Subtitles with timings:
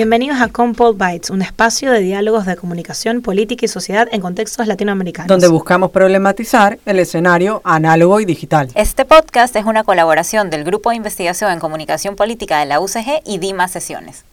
[0.00, 4.66] Bienvenidos a Compol Bytes, un espacio de diálogos de comunicación, política y sociedad en contextos
[4.66, 5.28] latinoamericanos.
[5.28, 8.70] Donde buscamos problematizar el escenario análogo y digital.
[8.74, 13.20] Este podcast es una colaboración del Grupo de Investigación en Comunicación Política de la UCG
[13.26, 14.24] y Dima Sesiones.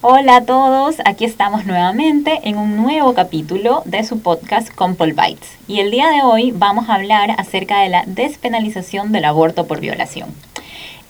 [0.00, 5.58] Hola a todos, aquí estamos nuevamente en un nuevo capítulo de su podcast Compol Bytes.
[5.68, 9.78] Y el día de hoy vamos a hablar acerca de la despenalización del aborto por
[9.78, 10.30] violación.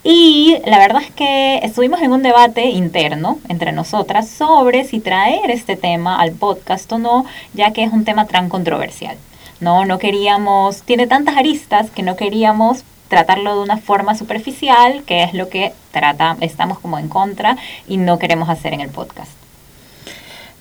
[0.05, 5.50] Y la verdad es que estuvimos en un debate interno entre nosotras sobre si traer
[5.50, 9.17] este tema al podcast o no, ya que es un tema tan controversial.
[9.61, 15.23] No, no queríamos, tiene tantas aristas que no queríamos tratarlo de una forma superficial, que
[15.23, 17.57] es lo que trata, estamos como en contra
[17.87, 19.42] y no queremos hacer en el podcast.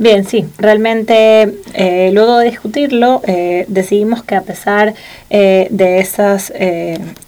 [0.01, 4.95] Bien, sí, realmente eh, luego de discutirlo eh, decidimos que a pesar
[5.29, 6.51] eh, de esas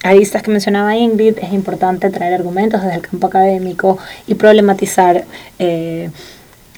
[0.04, 5.24] aristas que mencionaba Ingrid, es importante traer argumentos desde el campo académico y problematizar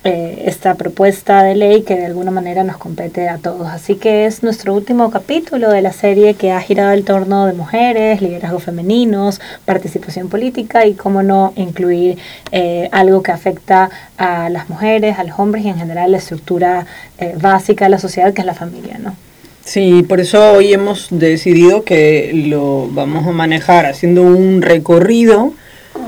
[0.08, 3.67] eh, esta propuesta de ley que de alguna manera nos compete a todos.
[3.67, 7.53] Así que es nuestro último capítulo de la serie que ha girado el torno de
[7.53, 12.20] mujeres, liderazgos femeninos, participación política y cómo no incluir
[12.52, 16.86] eh, algo que afecta a las mujeres, a los hombres y en general la estructura
[17.17, 19.16] eh, básica de la sociedad que es la familia, ¿no?
[19.64, 25.53] Sí, por eso hoy hemos decidido que lo vamos a manejar haciendo un recorrido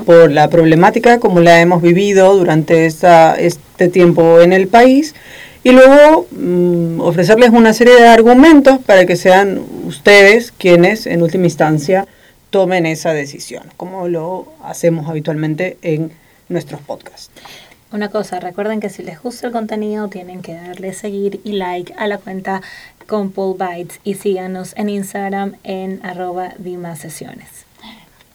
[0.06, 5.14] por la problemática como la hemos vivido durante esta, este tiempo en el país
[5.64, 11.44] y luego mm, ofrecerles una serie de argumentos para que sean ustedes quienes en última
[11.44, 12.06] instancia
[12.50, 16.10] tomen esa decisión, como lo hacemos habitualmente en
[16.48, 17.30] nuestros podcasts.
[17.90, 21.94] Una cosa, recuerden que si les gusta el contenido tienen que darle seguir y like
[21.96, 22.60] a la cuenta
[23.06, 26.52] con Paul Bytes y síganos en Instagram en arroba
[26.96, 27.57] Sesiones.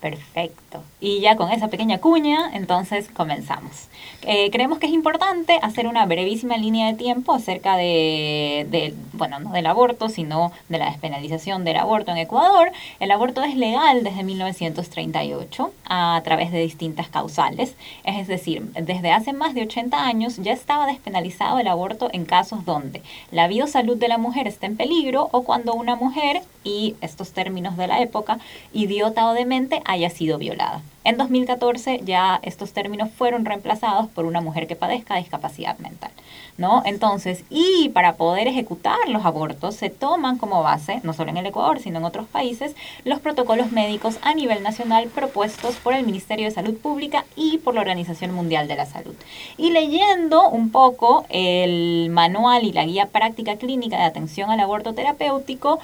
[0.04, 0.84] Perfecto.
[1.00, 3.88] Y ya con esa pequeña cuña, entonces comenzamos.
[4.24, 9.54] Eh, creemos que es importante hacer una brevísima línea de tiempo acerca de, bueno, no
[9.54, 12.74] del aborto, sino de la despenalización del aborto en Ecuador.
[13.00, 17.76] El aborto es legal desde 1938 a través de distintas causales.
[18.04, 22.66] Es decir, desde hace más de 80 años ya estaba despenalizado el aborto en casos
[22.66, 27.32] donde la biosalud de la mujer está en peligro o cuando una mujer, y estos
[27.32, 28.40] términos de la época,
[28.74, 30.82] idiota o demente, haya sido violada.
[31.06, 36.12] En 2014 ya estos términos fueron reemplazados por una mujer que padezca discapacidad mental,
[36.58, 36.82] ¿no?
[36.86, 41.46] Entonces, y para poder ejecutar los abortos se toman como base, no solo en el
[41.46, 42.74] Ecuador, sino en otros países,
[43.04, 47.76] los protocolos médicos a nivel nacional propuestos por el Ministerio de Salud Pública y por
[47.76, 49.16] la Organización Mundial de la Salud.
[49.58, 54.94] Y leyendo un poco el manual y la guía práctica clínica de atención al aborto
[54.94, 55.80] terapéutico,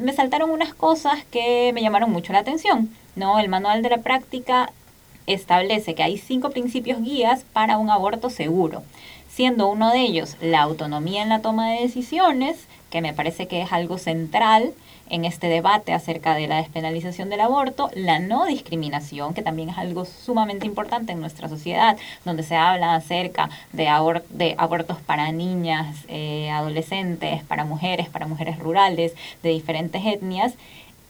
[0.00, 2.90] me saltaron unas cosas que me llamaron mucho la atención.
[3.16, 3.38] ¿No?
[3.38, 4.70] El manual de la práctica
[5.26, 8.82] establece que hay cinco principios guías para un aborto seguro,
[9.28, 13.62] siendo uno de ellos la autonomía en la toma de decisiones, que me parece que
[13.62, 14.72] es algo central
[15.10, 19.78] en este debate acerca de la despenalización del aborto, la no discriminación, que también es
[19.78, 23.88] algo sumamente importante en nuestra sociedad, donde se habla acerca de,
[24.30, 30.54] de abortos para niñas, eh, adolescentes, para mujeres, para mujeres rurales, de diferentes etnias,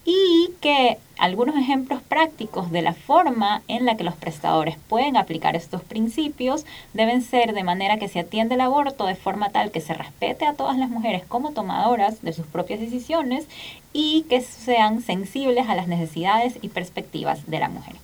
[0.05, 5.57] y que algunos ejemplos prácticos de la forma en la que los prestadores pueden aplicar
[5.57, 9.81] estos principios deben ser de manera que se atiende el aborto de forma tal que
[9.81, 13.47] se respete a todas las mujeres como tomadoras de sus propias decisiones
[13.93, 17.95] y que sean sensibles a las necesidades y perspectivas de la mujer.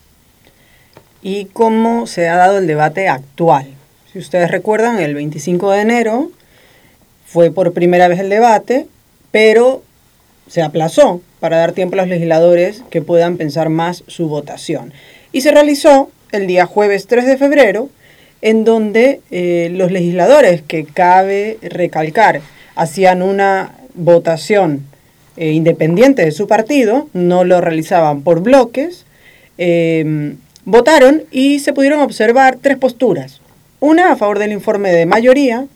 [1.22, 3.66] ¿Y cómo se ha dado el debate actual?
[4.12, 6.30] Si ustedes recuerdan, el 25 de enero
[7.26, 8.86] fue por primera vez el debate,
[9.30, 9.82] pero
[10.48, 14.92] se aplazó para dar tiempo a los legisladores que puedan pensar más su votación.
[15.32, 17.88] Y se realizó el día jueves 3 de febrero,
[18.42, 22.40] en donde eh, los legisladores, que cabe recalcar,
[22.76, 24.86] hacían una votación
[25.36, 29.04] eh, independiente de su partido, no lo realizaban por bloques,
[29.58, 30.34] eh,
[30.64, 33.40] votaron y se pudieron observar tres posturas.
[33.80, 35.66] Una a favor del informe de mayoría,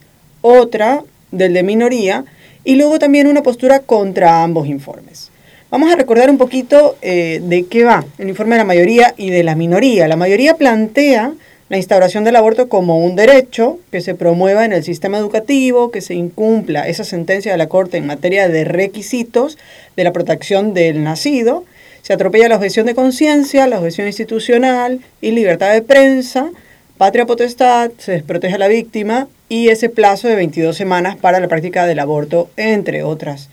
[0.40, 2.25] otra del de minoría
[2.64, 5.31] y luego también una postura contra ambos informes.
[5.75, 9.31] Vamos a recordar un poquito eh, de qué va el informe de la mayoría y
[9.31, 10.06] de la minoría.
[10.06, 11.32] La mayoría plantea
[11.69, 16.00] la instauración del aborto como un derecho que se promueva en el sistema educativo, que
[16.00, 19.59] se incumpla esa sentencia de la Corte en materia de requisitos
[19.97, 21.65] de la protección del nacido,
[22.03, 26.53] se atropella la objeción de conciencia, la objeción institucional y libertad de prensa,
[26.99, 31.49] patria potestad, se desprotege a la víctima y ese plazo de 22 semanas para la
[31.49, 33.49] práctica del aborto, entre otras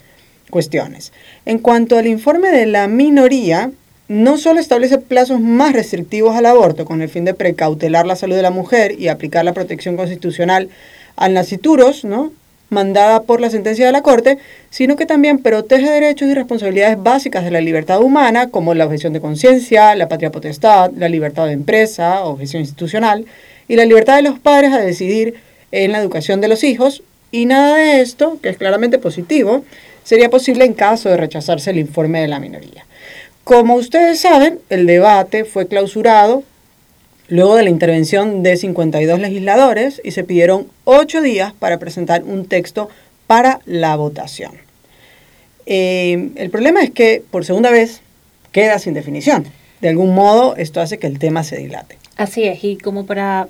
[0.51, 1.11] cuestiones.
[1.47, 3.71] En cuanto al informe de la minoría,
[4.07, 8.35] no solo establece plazos más restrictivos al aborto con el fin de precautelar la salud
[8.35, 10.69] de la mujer y aplicar la protección constitucional
[11.15, 12.31] al nacituros, ¿no?
[12.71, 14.37] mandada por la sentencia de la Corte,
[14.69, 19.11] sino que también protege derechos y responsabilidades básicas de la libertad humana, como la objeción
[19.11, 23.25] de conciencia, la patria potestad, la libertad de empresa, objeción institucional,
[23.67, 25.35] y la libertad de los padres a decidir
[25.71, 29.63] en la educación de los hijos, y nada de esto, que es claramente positivo,
[30.03, 32.85] sería posible en caso de rechazarse el informe de la minoría.
[33.43, 36.43] Como ustedes saben, el debate fue clausurado
[37.27, 42.45] luego de la intervención de 52 legisladores y se pidieron ocho días para presentar un
[42.45, 42.89] texto
[43.25, 44.51] para la votación.
[45.65, 48.01] Eh, el problema es que por segunda vez
[48.51, 49.45] queda sin definición.
[49.79, 51.97] De algún modo esto hace que el tema se dilate.
[52.17, 53.47] Así es, y como para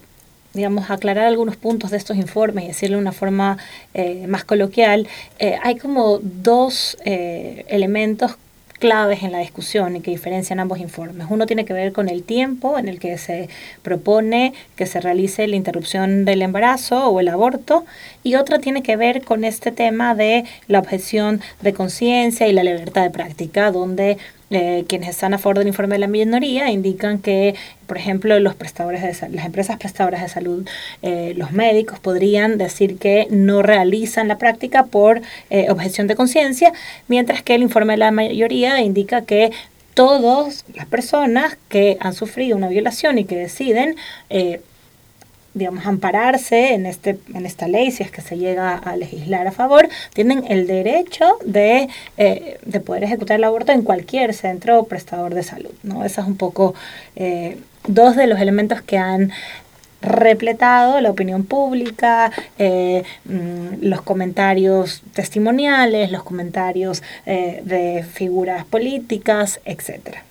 [0.54, 3.58] digamos, aclarar algunos puntos de estos informes y decirlo de una forma
[3.94, 5.08] eh, más coloquial,
[5.40, 8.36] eh, hay como dos elementos
[8.82, 11.28] claves en la discusión y que diferencian ambos informes.
[11.30, 13.48] Uno tiene que ver con el tiempo en el que se
[13.84, 17.86] propone que se realice la interrupción del embarazo o el aborto
[18.24, 22.64] y otra tiene que ver con este tema de la objeción de conciencia y la
[22.64, 24.18] libertad de práctica, donde
[24.52, 27.56] eh, quienes están a favor del informe de la minoría indican que,
[27.88, 30.68] por ejemplo, los prestadores de las empresas prestadoras de salud,
[31.02, 36.74] eh, los médicos podrían decir que no realizan la práctica por eh, objeción de conciencia,
[37.08, 39.52] mientras que el informe de la mayoría indica que
[39.94, 43.96] todas las personas que han sufrido una violación y que deciden
[45.54, 49.52] digamos, ampararse en, este, en esta ley, si es que se llega a legislar a
[49.52, 55.34] favor, tienen el derecho de, eh, de poder ejecutar el aborto en cualquier centro prestador
[55.34, 55.72] de salud.
[55.84, 56.06] ¿no?
[56.06, 56.74] Esos es un poco
[57.16, 57.58] eh,
[57.88, 59.32] dos de los elementos que han
[60.02, 70.24] repletado la opinión pública, eh, mm, los comentarios testimoniales, los comentarios de figuras políticas, etcétera.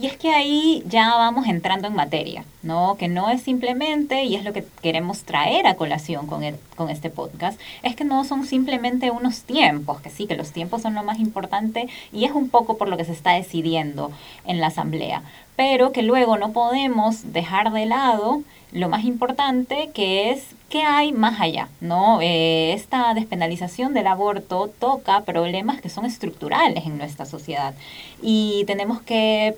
[0.00, 2.96] Y es que ahí ya vamos entrando en materia, ¿no?
[2.96, 6.44] Que no es simplemente, y es lo que queremos traer a colación con,
[6.76, 10.82] con este podcast, es que no son simplemente unos tiempos, que sí, que los tiempos
[10.82, 14.12] son lo más importante y es un poco por lo que se está decidiendo
[14.46, 15.22] en la Asamblea,
[15.56, 21.10] pero que luego no podemos dejar de lado lo más importante que es qué hay
[21.10, 22.20] más allá, ¿no?
[22.20, 27.74] Eh, esta despenalización del aborto toca problemas que son estructurales en nuestra sociedad
[28.22, 29.56] y tenemos que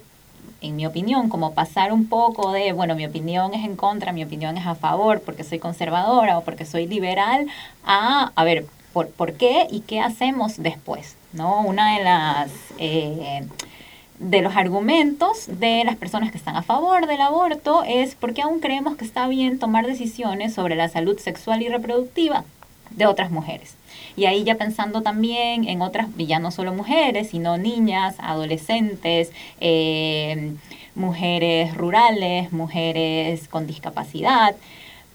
[0.60, 4.24] en mi opinión, como pasar un poco de, bueno, mi opinión es en contra, mi
[4.24, 7.46] opinión es a favor, porque soy conservadora o porque soy liberal,
[7.84, 11.16] a, a ver, ¿por, por qué y qué hacemos después?
[11.32, 11.62] ¿no?
[11.62, 12.50] Una de las...
[12.78, 13.46] Eh,
[14.18, 18.60] de los argumentos de las personas que están a favor del aborto es porque aún
[18.60, 22.44] creemos que está bien tomar decisiones sobre la salud sexual y reproductiva
[22.90, 23.74] de otras mujeres.
[24.16, 30.52] Y ahí ya pensando también en otras, ya no solo mujeres, sino niñas, adolescentes, eh,
[30.94, 34.54] mujeres rurales, mujeres con discapacidad.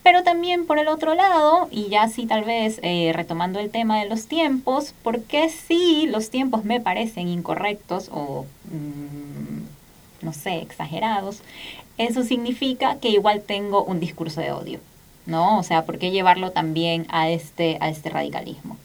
[0.04, 4.00] Pero también por el otro lado, y ya sí tal vez eh, retomando el tema
[4.00, 11.42] de los tiempos, porque si los tiempos me parecen incorrectos o, mm, no sé, exagerados,
[11.98, 14.80] eso significa que igual tengo un discurso de odio.
[15.26, 15.60] ¿No?
[15.60, 18.78] O sea, ¿por qué llevarlo también a este, a este radicalismo?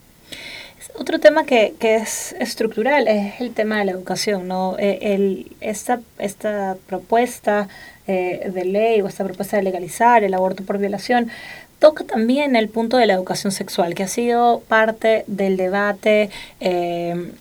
[0.99, 4.77] Otro tema que, que, es estructural es el tema de la educación, ¿no?
[4.79, 7.69] Eh, el, esta, esta propuesta
[8.07, 11.31] eh, de ley o esta propuesta de legalizar el aborto por violación
[11.79, 16.29] toca también el punto de la educación sexual, que ha sido parte del debate
[16.61, 17.33] eh,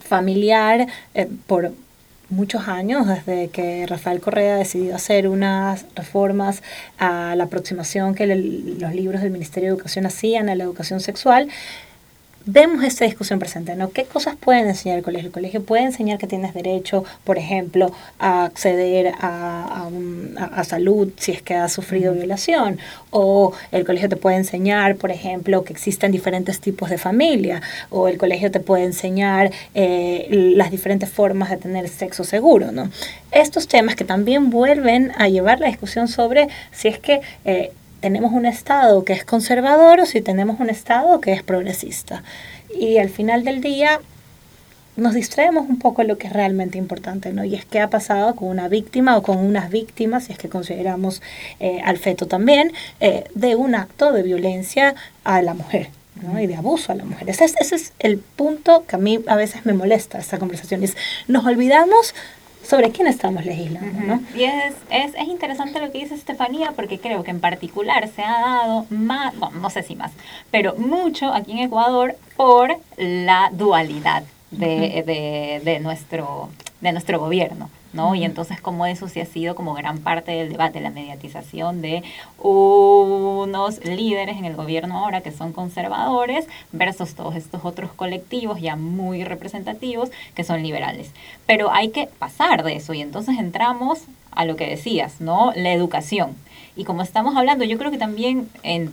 [0.00, 0.86] familiar
[1.46, 1.72] por
[2.32, 6.62] muchos años, desde que Rafael Correa decidió hacer unas reformas
[6.98, 11.48] a la aproximación que los libros del Ministerio de Educación hacían a la educación sexual,
[12.46, 13.90] vemos esta discusión presente, ¿no?
[13.90, 15.28] ¿Qué cosas pueden enseñar el colegio?
[15.28, 19.88] El colegio puede enseñar que tienes derecho, por ejemplo, a acceder a,
[20.38, 22.78] a, salud si es que has sufrido violación,
[23.10, 28.08] o el colegio te puede enseñar, por ejemplo, que existen diferentes tipos de familia, o
[28.08, 32.90] el colegio te puede enseñar eh, las diferentes formas de tener sexo seguro, ¿no?
[33.30, 37.72] Estos temas que también vuelven a llevar la discusión sobre si es que eh,
[38.02, 42.24] tenemos un Estado que es conservador o si tenemos un Estado que es progresista.
[42.78, 44.00] Y al final del día
[44.96, 47.44] nos distraemos un poco de lo que es realmente importante, ¿no?
[47.44, 50.48] Y es qué ha pasado con una víctima o con unas víctimas, si es que
[50.48, 51.22] consideramos
[51.60, 54.94] eh, al feto también, eh, de un acto de violencia
[55.24, 55.88] a la mujer.
[56.20, 56.38] ¿no?
[56.38, 57.30] y de abuso a la mujer.
[57.30, 60.84] Ese es, ese es el punto que a mí a veces me molesta esta conversación.
[60.84, 60.94] Es,
[61.26, 62.14] nos olvidamos
[62.62, 64.00] sobre quién estamos legislando.
[64.00, 64.22] ¿no?
[64.34, 68.22] Y es, es, es, interesante lo que dice Estefanía, porque creo que en particular se
[68.22, 70.12] ha dado más, bueno, no sé si más,
[70.50, 74.24] pero mucho aquí en Ecuador por la dualidad.
[74.52, 76.48] De, de, nuestro,
[76.80, 77.70] de nuestro gobierno.
[77.92, 78.14] ¿no?
[78.14, 82.02] Y entonces como eso sí ha sido como gran parte del debate, la mediatización de
[82.38, 88.76] unos líderes en el gobierno ahora que son conservadores versus todos estos otros colectivos ya
[88.76, 91.10] muy representativos que son liberales.
[91.46, 95.52] Pero hay que pasar de eso y entonces entramos a lo que decías, ¿no?
[95.54, 96.34] La educación.
[96.74, 98.90] Y como estamos hablando, yo creo que también en,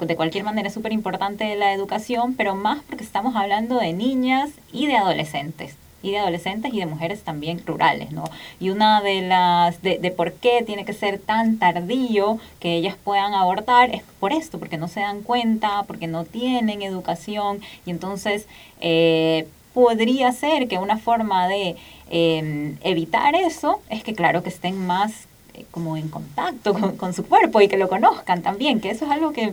[0.00, 4.50] de cualquier manera es súper importante la educación, pero más porque estamos hablando de niñas
[4.72, 8.24] y de adolescentes y de adolescentes y de mujeres también rurales, ¿no?
[8.58, 12.96] Y una de las, de, de, por qué tiene que ser tan tardío que ellas
[13.02, 17.90] puedan abortar es por esto, porque no se dan cuenta, porque no tienen educación y
[17.90, 18.46] entonces
[18.80, 21.76] eh, podría ser que una forma de
[22.08, 25.28] em, evitar eso es que claro que estén más
[25.70, 29.10] como en contacto con, con su cuerpo y que lo conozcan también, que eso es
[29.10, 29.52] algo que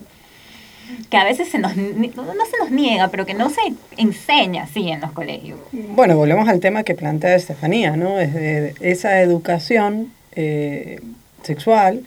[1.10, 3.62] que a veces se nos, no se nos niega, pero que no se
[3.98, 5.60] enseña así en los colegios.
[5.72, 8.20] Bueno, volvemos al tema que plantea Estefanía, ¿no?
[8.20, 11.02] Es de esa educación eh,
[11.44, 12.04] sexual,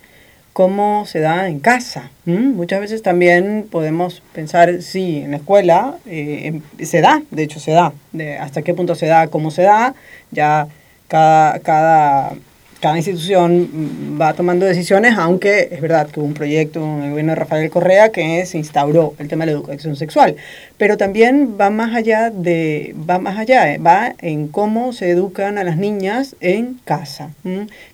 [0.52, 2.10] cómo se da en casa.
[2.24, 7.72] Muchas veces también podemos pensar, sí, en la escuela eh, se da, de hecho se
[7.72, 9.94] da, de hasta qué punto se da, cómo se da,
[10.30, 10.68] ya
[11.08, 12.34] cada, cada
[12.80, 17.32] cada institución va tomando decisiones, aunque es verdad que hubo un proyecto en el gobierno
[17.32, 20.36] de Rafael Correa que se instauró el tema de la educación sexual,
[20.78, 25.58] pero también va más allá de, va más allá, eh, va en cómo se educan
[25.58, 27.30] a las niñas en casa,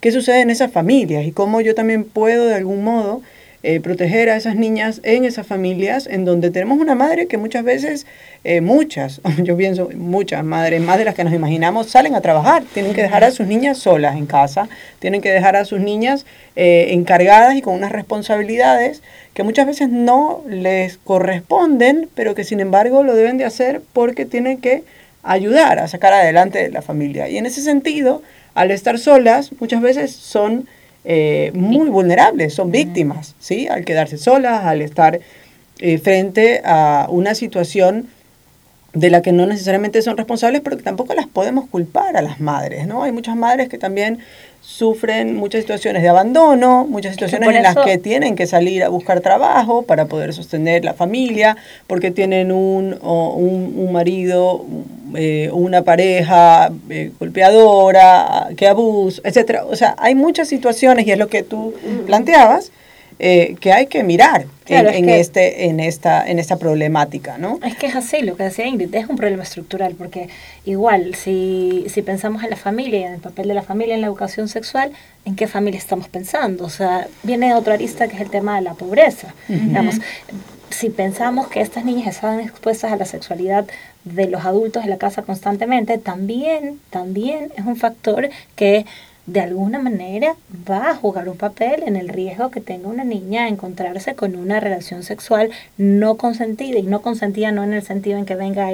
[0.00, 3.22] qué sucede en esas familias y cómo yo también puedo de algún modo
[3.68, 7.64] eh, proteger a esas niñas en esas familias en donde tenemos una madre que muchas
[7.64, 8.06] veces,
[8.44, 12.62] eh, muchas, yo pienso muchas madres, más de las que nos imaginamos, salen a trabajar,
[12.72, 14.68] tienen que dejar a sus niñas solas en casa,
[15.00, 19.02] tienen que dejar a sus niñas eh, encargadas y con unas responsabilidades
[19.34, 24.26] que muchas veces no les corresponden, pero que sin embargo lo deben de hacer porque
[24.26, 24.84] tienen que
[25.24, 27.28] ayudar a sacar adelante la familia.
[27.28, 28.22] Y en ese sentido,
[28.54, 30.68] al estar solas, muchas veces son
[31.08, 33.68] eh, muy vulnerables, son víctimas, ¿sí?
[33.68, 35.20] Al quedarse solas, al estar
[35.78, 38.08] eh, frente a una situación
[38.96, 42.40] de la que no necesariamente son responsables, pero que tampoco las podemos culpar a las
[42.40, 43.02] madres, ¿no?
[43.02, 44.20] Hay muchas madres que también
[44.62, 49.20] sufren muchas situaciones de abandono, muchas situaciones en las que tienen que salir a buscar
[49.20, 54.64] trabajo para poder sostener la familia, porque tienen un, un, marido,
[55.14, 59.60] eh, una pareja eh, golpeadora, que abusa, etc.
[59.68, 61.74] O sea, hay muchas situaciones, y es lo que tú
[62.06, 62.72] planteabas,
[63.18, 67.58] eh, que hay que mirar en, este, en, esta, en esta problemática, ¿no?
[67.64, 70.28] Es que es así, lo que decía Ingrid, es un problema estructural, porque
[70.64, 74.00] igual, si, si pensamos en la familia y en el papel de la familia en
[74.00, 74.92] la educación sexual,
[75.24, 76.64] ¿en qué familia estamos pensando?
[76.64, 79.34] O sea, viene otra arista que es el tema de la pobreza.
[79.48, 79.96] Digamos,
[80.70, 83.66] si pensamos que estas niñas están expuestas a la sexualidad
[84.04, 88.84] de los adultos en la casa constantemente, también, también es un factor que
[89.26, 90.36] de alguna manera
[90.68, 94.36] va a jugar un papel en el riesgo que tenga una niña a encontrarse con
[94.36, 98.70] una relación sexual no consentida y no consentida no en el sentido en que venga,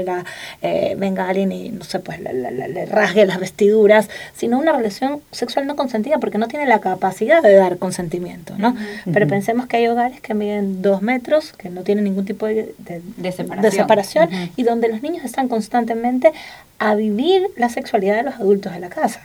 [0.61, 5.67] eh, venga alguien y no sé pues le, rasgue las vestiduras sino una relación sexual
[5.67, 8.77] no consentida porque no tiene la capacidad de dar consentimiento ¿no?
[9.11, 12.75] pero pensemos que hay hogares que miden dos metros que no tienen ningún tipo de,
[12.79, 16.33] de, separación, y donde los niños están constantemente
[16.79, 19.21] a vivir la sexualidad de los adultos de la casa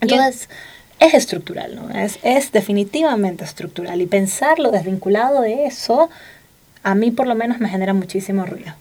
[0.00, 0.48] entonces,
[0.98, 1.90] es estructural, ¿no?
[1.90, 4.00] Es, es definitivamente estructural.
[4.00, 6.08] Y pensarlo desvinculado de eso,
[6.82, 8.72] a mí por lo menos me genera muchísimo ruido.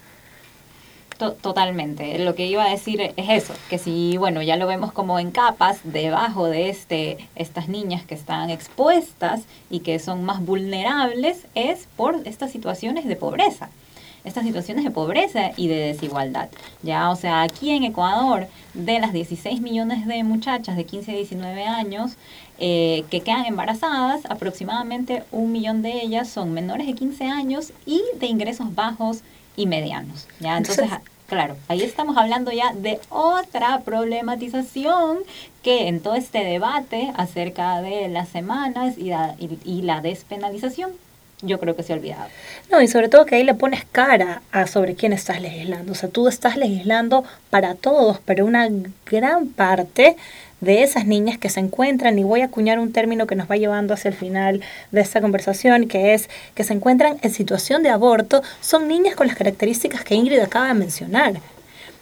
[1.18, 2.20] Totalmente.
[2.20, 5.32] Lo que iba a decir es eso, que si, bueno, ya lo vemos como en
[5.32, 11.88] capas, debajo de este, estas niñas que están expuestas y que son más vulnerables, es
[11.96, 13.70] por estas situaciones de pobreza
[14.26, 16.50] estas situaciones de pobreza y de desigualdad.
[16.84, 21.16] Ya, o sea, aquí en Ecuador, de las 16 millones de muchachas de 15 a
[21.16, 22.18] 19 años
[22.58, 28.02] eh, que quedan embarazadas, aproximadamente un millón de ellas son menores de 15 años y
[28.20, 29.22] de ingresos bajos
[29.56, 30.28] y medianos.
[30.40, 30.90] Ya, entonces,
[31.28, 35.20] claro, ahí estamos hablando ya de otra problematización
[35.64, 39.12] que en todo este debate acerca de las semanas y
[39.64, 40.92] y la despenalización
[41.42, 42.30] yo creo que se ha olvidado.
[42.72, 45.92] No, y sobre todo que ahí le pones cara a sobre quién estás legislando.
[45.92, 48.70] O sea, tú estás legislando para todos, pero una
[49.10, 50.16] gran parte
[50.62, 53.58] de esas niñas que se encuentran, y voy a acuñar un término que nos va
[53.58, 54.62] llevando hacia el final
[54.92, 59.28] de esta conversación, que es que se encuentran en situación de aborto, son niñas con
[59.28, 61.34] las características que Ingrid acaba de mencionar.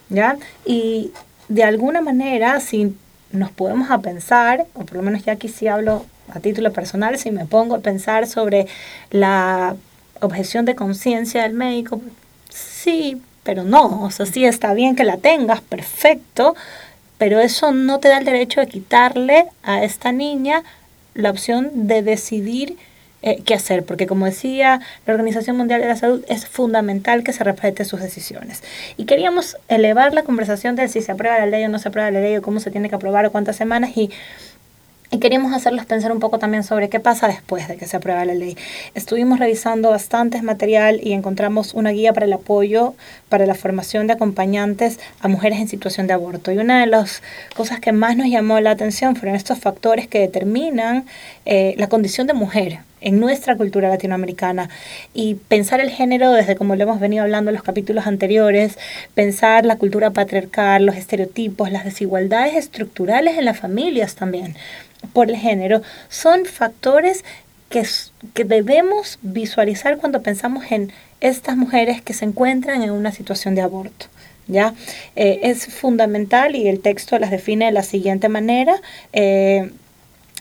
[0.09, 0.37] ¿Ya?
[0.65, 1.11] Y
[1.49, 2.95] de alguna manera, si
[3.31, 7.17] nos podemos a pensar, o por lo menos ya aquí sí hablo a título personal,
[7.17, 8.67] si me pongo a pensar sobre
[9.11, 9.75] la
[10.21, 12.01] objeción de conciencia del médico,
[12.49, 16.55] sí, pero no, o sea, sí está bien que la tengas, perfecto,
[17.17, 20.63] pero eso no te da el derecho de quitarle a esta niña
[21.13, 22.77] la opción de decidir
[23.25, 27.31] eh, qué hacer, porque como decía la Organización Mundial de la Salud, es fundamental que
[27.31, 28.61] se respete sus decisiones.
[28.97, 32.11] Y queríamos elevar la conversación de si se aprueba la ley o no se aprueba
[32.11, 34.09] la ley, o cómo se tiene que aprobar o cuántas semanas, y
[35.13, 38.25] y queríamos hacerlos pensar un poco también sobre qué pasa después de que se aprueba
[38.25, 38.57] la ley.
[38.95, 42.95] Estuvimos revisando bastantes material y encontramos una guía para el apoyo,
[43.29, 46.51] para la formación de acompañantes a mujeres en situación de aborto.
[46.51, 47.21] Y una de las
[47.55, 51.05] cosas que más nos llamó la atención fueron estos factores que determinan
[51.45, 54.69] eh, la condición de mujer en nuestra cultura latinoamericana
[55.13, 58.79] y pensar el género desde como lo hemos venido hablando en los capítulos anteriores,
[59.13, 64.55] pensar la cultura patriarcal, los estereotipos, las desigualdades estructurales en las familias también
[65.11, 67.23] por el género, son factores
[67.69, 67.85] que,
[68.33, 73.61] que debemos visualizar cuando pensamos en estas mujeres que se encuentran en una situación de
[73.61, 74.07] aborto.
[74.47, 74.73] ¿ya?
[75.15, 78.75] Eh, es fundamental y el texto las define de la siguiente manera.
[79.13, 79.71] Eh,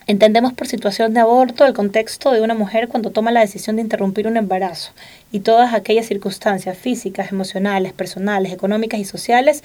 [0.05, 3.81] Entendemos por situación de aborto el contexto de una mujer cuando toma la decisión de
[3.81, 4.91] interrumpir un embarazo
[5.31, 9.63] y todas aquellas circunstancias físicas, emocionales, personales, económicas y sociales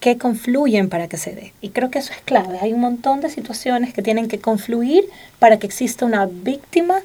[0.00, 1.52] que confluyen para que se dé.
[1.60, 2.58] Y creo que eso es clave.
[2.60, 5.04] Hay un montón de situaciones que tienen que confluir
[5.38, 7.00] para que exista una víctima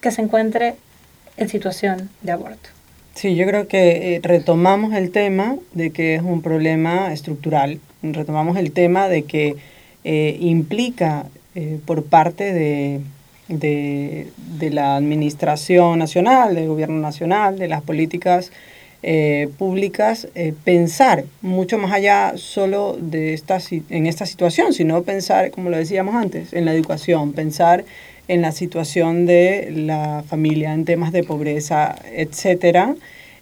[0.00, 0.76] que se encuentre
[1.36, 2.70] en situación de aborto.
[3.14, 8.58] Sí, yo creo que eh, retomamos el tema de que es un problema estructural, retomamos
[8.58, 9.56] el tema de que
[10.04, 11.26] eh, implica
[11.58, 13.00] eh, por parte de,
[13.48, 18.52] de, la Administración Nacional, del Gobierno Nacional, de las políticas
[19.02, 23.58] eh, públicas, eh, pensar mucho más allá solo de esta,
[23.88, 27.86] en esta situación, sino pensar, como lo decíamos antes, en la educación, pensar
[28.28, 32.94] en la situación de la familia, en temas de pobreza, etcétera.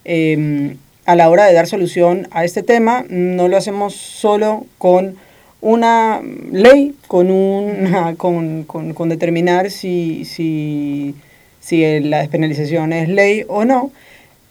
[0.04, 5.16] Em, a la hora de dar solución a este tema, no lo hacemos solo con
[5.64, 6.20] una
[6.52, 11.14] ley con, una, con, con, con determinar si, si,
[11.58, 13.90] si, la despenalización es ley o no,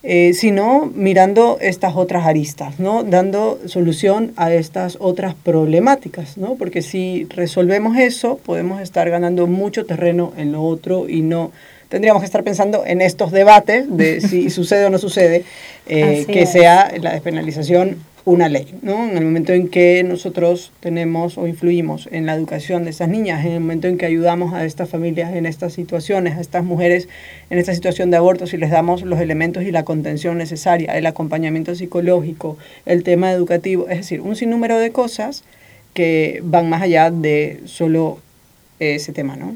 [0.01, 3.03] eh, sino mirando estas otras aristas, ¿no?
[3.03, 6.55] dando solución a estas otras problemáticas, ¿no?
[6.55, 11.51] porque si resolvemos eso podemos estar ganando mucho terreno en lo otro y no
[11.89, 15.43] tendríamos que estar pensando en estos debates de si sucede o no sucede,
[15.85, 19.03] eh, que sea la despenalización una ley, ¿no?
[19.03, 23.45] En el momento en que nosotros tenemos o influimos en la educación de esas niñas,
[23.45, 27.09] en el momento en que ayudamos a estas familias en estas situaciones, a estas mujeres
[27.49, 31.05] en esta situación de aborto, si les damos los elementos y la contención necesaria, el
[31.05, 35.43] acompañamiento psicológico, el tema educativo, es decir, un sinnúmero de cosas
[35.93, 38.19] que van más allá de solo
[38.79, 39.55] ese tema, ¿no?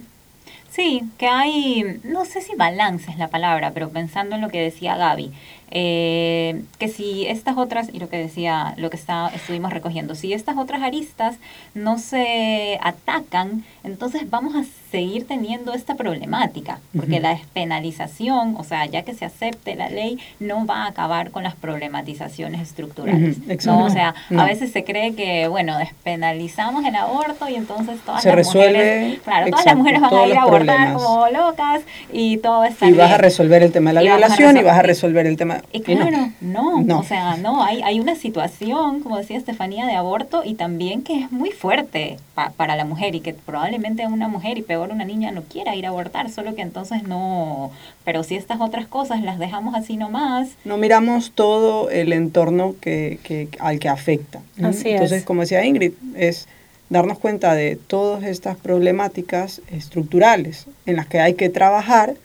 [0.70, 4.62] Sí, que hay, no sé si balance es la palabra, pero pensando en lo que
[4.62, 5.32] decía Gaby,
[5.72, 10.34] eh, que si estas otras, y lo que decía, lo que está, estuvimos recogiendo, si
[10.34, 11.38] estas otras aristas
[11.74, 14.60] no se atacan, entonces vamos a
[14.92, 20.18] seguir teniendo esta problemática, porque la despenalización, o sea, ya que se acepte la ley,
[20.40, 23.66] no va a acabar con las problematizaciones estructurales.
[23.66, 23.86] ¿no?
[23.86, 28.46] O sea, a veces se cree que, bueno, despenalizamos el aborto y entonces todas las
[28.48, 32.88] mujeres, claro, todas las mujeres van a ir a abortar como locas y todo está
[32.88, 35.28] Y vas a resolver el tema de la violación y vas a resolver.
[35.28, 35.62] el tema.
[35.72, 37.00] Y claro, no.
[37.00, 41.22] o sea, no, hay, hay una situación, como decía Estefanía, de aborto y también que
[41.22, 42.18] es muy fuerte
[42.56, 45.86] para la mujer y que probablemente una mujer y peor una niña no quiera ir
[45.86, 47.72] a abortar, solo que entonces no,
[48.06, 50.50] pero si estas otras cosas las dejamos así nomás.
[50.64, 54.42] No miramos todo el entorno que, que al que afecta.
[54.58, 56.48] entonces, como decía Ingrid, es
[56.90, 62.16] darnos cuenta de todas estas problemáticas estructurales en las que hay que trabajar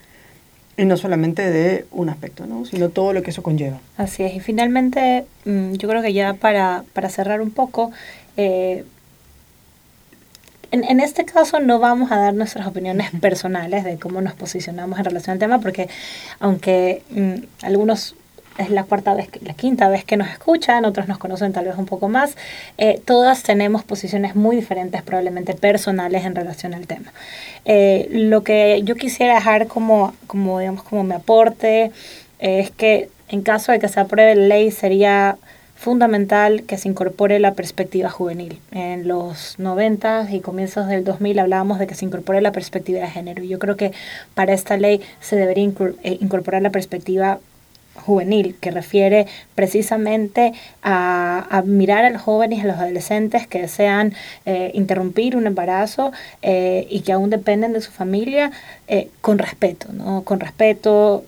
[0.77, 2.65] y no solamente de un aspecto, ¿no?
[2.65, 3.79] sino todo lo que eso conlleva.
[3.97, 7.91] Así es, y finalmente mm, yo creo que ya para, para cerrar un poco,
[8.37, 8.83] eh,
[10.73, 14.99] en, en, este caso no vamos a dar nuestras opiniones personales de cómo nos posicionamos
[14.99, 15.87] en relación al tema, porque
[16.39, 18.15] aunque mm, algunos
[18.57, 21.77] es la cuarta vez, la quinta vez que nos escuchan, otros nos conocen tal vez
[21.77, 22.35] un poco más,
[22.77, 27.11] eh, todas tenemos posiciones muy diferentes, probablemente personales en relación al tema.
[27.65, 31.91] Eh, lo que yo quisiera dejar como, como, digamos, como mi aporte
[32.39, 35.37] eh, es que en caso de que se apruebe la ley sería
[35.83, 38.59] fundamental que se incorpore la perspectiva juvenil.
[38.71, 43.09] En los 90 y comienzos del 2000 hablábamos de que se incorpore la perspectiva de
[43.09, 43.43] género.
[43.43, 43.91] Yo creo que
[44.33, 47.39] para esta ley se debería incorporar la perspectiva
[47.95, 54.13] juvenil, que refiere precisamente a, mirar a los jóvenes y a los adolescentes que desean
[54.45, 58.51] eh, interrumpir un embarazo eh, y que aún dependen de su familia
[58.87, 60.23] eh, con respeto, ¿no?
[60.23, 61.25] Con respeto,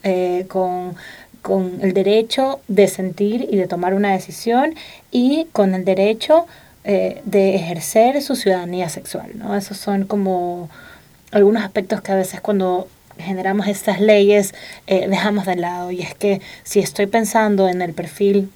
[0.48, 0.96] con
[1.45, 4.73] con el derecho de sentir y de tomar una decisión
[5.12, 6.47] y con el derecho
[6.84, 9.29] eh, de ejercer su ciudadanía sexual.
[9.36, 9.55] ¿no?
[9.55, 10.71] Esos son como
[11.29, 12.88] algunos aspectos que a veces cuando
[13.19, 14.55] generamos estas leyes
[14.88, 15.91] eh, dejamos de lado.
[15.91, 18.49] Y es que si estoy pensando en el perfil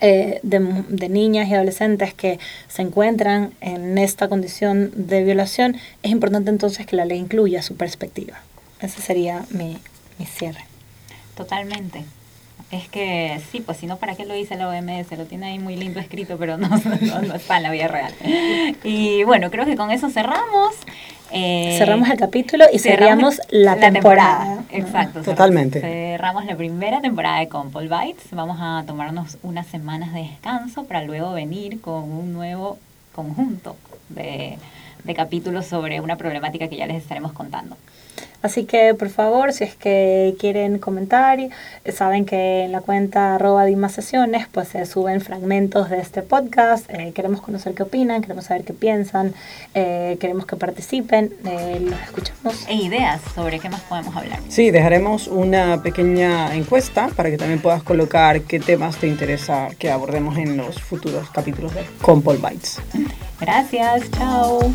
[0.00, 6.12] eh, de, de, niñas y adolescentes que se encuentran en esta condición de violación, es
[6.12, 8.40] importante entonces que la ley incluya su perspectiva.
[8.80, 9.78] Ese sería mi,
[10.20, 10.71] mi cierre.
[11.36, 12.04] Totalmente.
[12.72, 15.10] Es que sí, pues si no, ¿para qué lo dice la OMS?
[15.18, 16.68] Lo tiene ahí muy lindo escrito, pero no,
[17.22, 18.14] no, está en la vida real.
[18.82, 20.74] Y bueno, creo que con eso cerramos.
[21.30, 24.64] Eh, cerramos el capítulo y cerramos, la, temporada.
[24.70, 25.22] Exacto.
[25.22, 25.80] Totalmente.
[25.80, 28.28] Cerramos la primera temporada de Compol Bites.
[28.30, 32.78] Vamos a tomarnos unas semanas de descanso para luego venir con un nuevo
[33.14, 33.76] conjunto
[34.08, 34.56] de,
[35.04, 37.76] de capítulos sobre una problemática que ya les estaremos contando.
[38.42, 41.38] Así que por favor, si es que quieren comentar,
[41.92, 46.90] saben que en la cuenta arroba Sesiones pues se suben fragmentos de este podcast.
[46.90, 49.32] Eh, queremos conocer qué opinan, queremos saber qué piensan,
[49.74, 52.66] eh, queremos que participen, eh, los escuchamos.
[52.68, 54.40] E ideas sobre qué más podemos hablar.
[54.48, 59.90] Sí, dejaremos una pequeña encuesta para que también puedas colocar qué temas te interesa que
[59.90, 62.80] abordemos en los futuros capítulos de Compol Bites.
[63.40, 64.70] Gracias, chao.